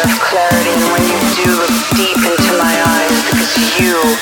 of 0.00 0.10
clarity 0.20 0.72
when 0.88 1.02
you 1.04 1.18
do 1.36 1.48
look 1.52 1.76
deep 1.96 2.16
into 2.16 2.52
my 2.56 2.72
eyes 2.72 3.18
because 3.28 3.52
you 3.76 4.21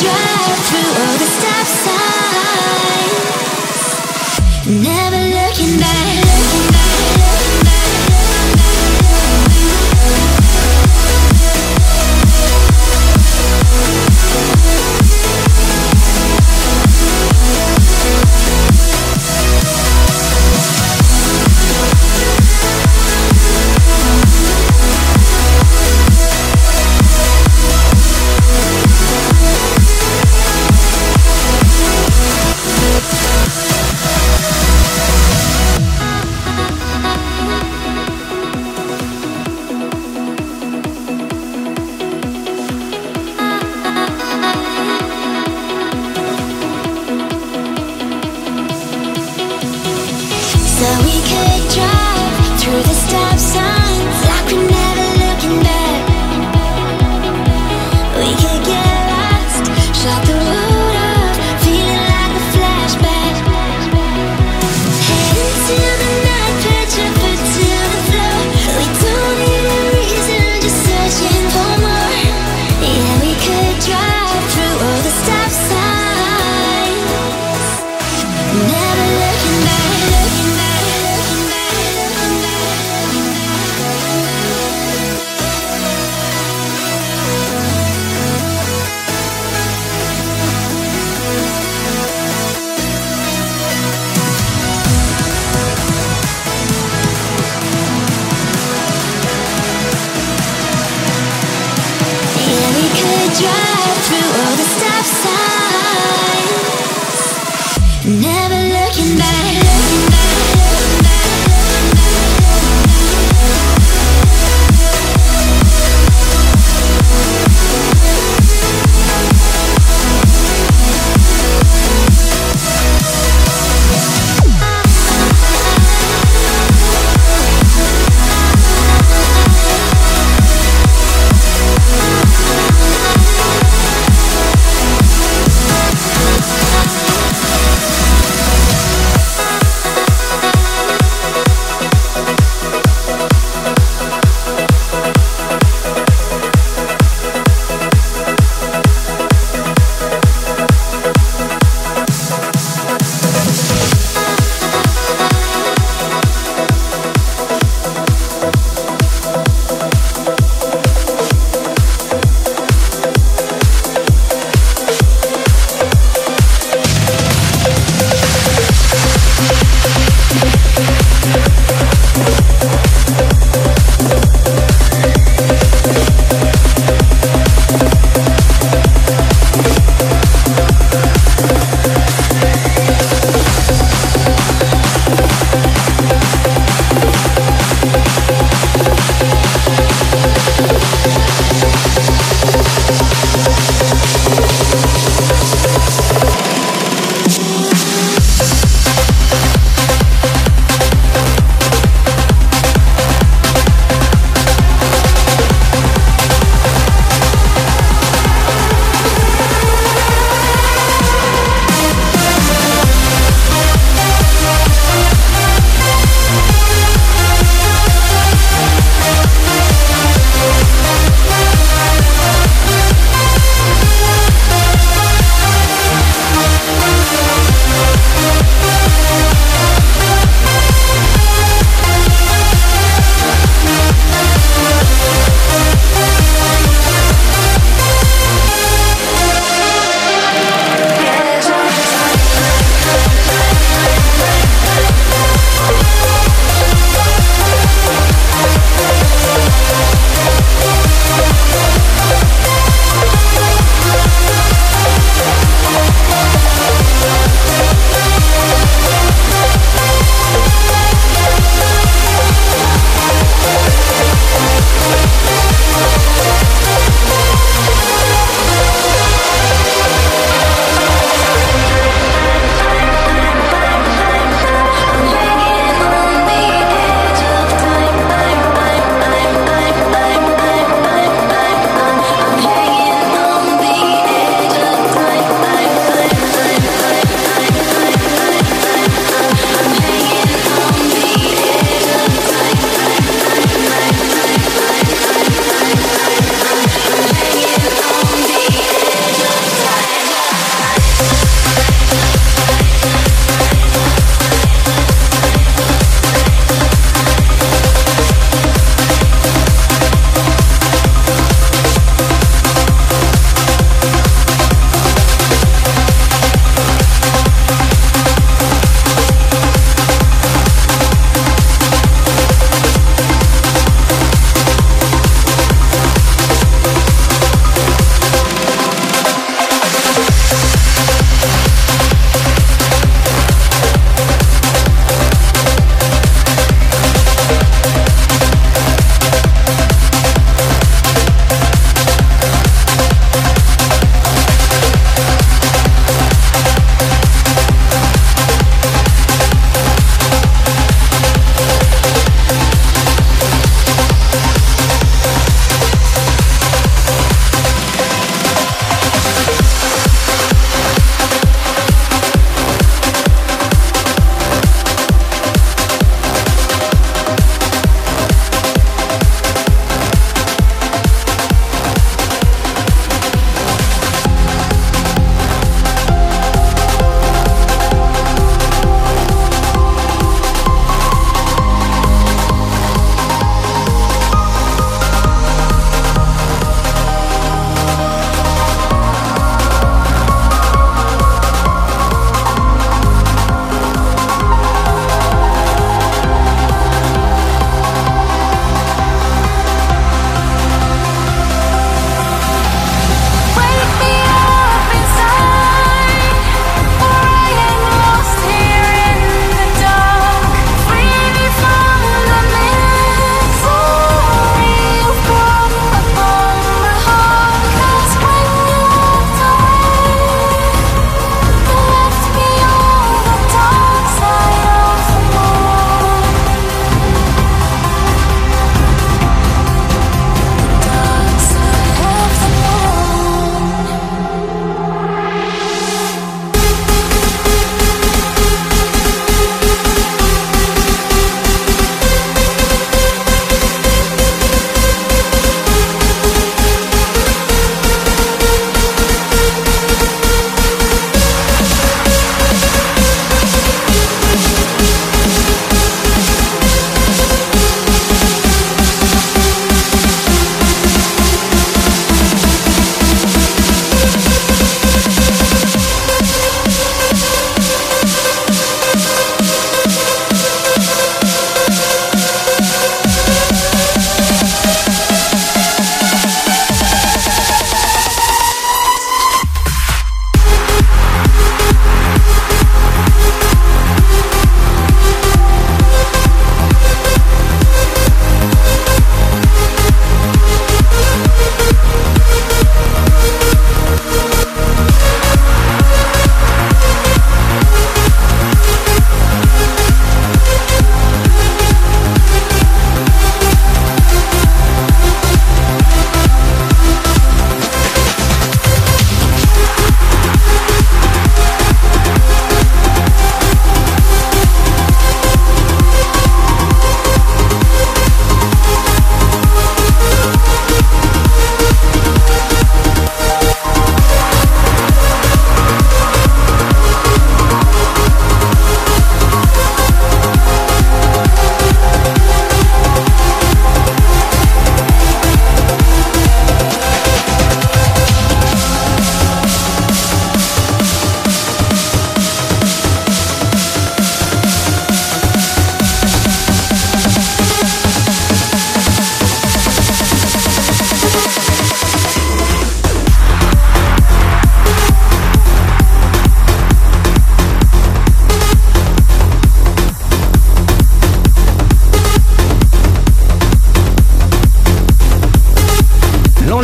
drive 0.00 0.58
through 0.66 0.90
all 1.02 1.18
the 1.18 1.26
stop 1.26 1.66
signs 1.66 2.03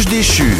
déchu. 0.06 0.54